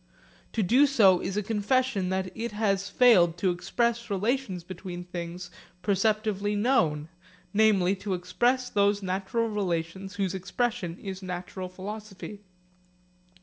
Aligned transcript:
To 0.53 0.63
do 0.63 0.87
so 0.87 1.19
is 1.19 1.37
a 1.37 1.43
confession 1.43 2.09
that 2.09 2.35
it 2.35 2.53
has 2.53 2.89
failed 2.89 3.37
to 3.37 3.51
express 3.51 4.09
relations 4.09 4.63
between 4.63 5.03
things 5.03 5.51
perceptively 5.83 6.57
known, 6.57 7.07
namely 7.53 7.95
to 7.97 8.15
express 8.15 8.67
those 8.67 9.03
natural 9.03 9.47
relations 9.47 10.15
whose 10.15 10.33
expression 10.33 10.97
is 10.97 11.21
natural 11.21 11.69
philosophy. 11.69 12.41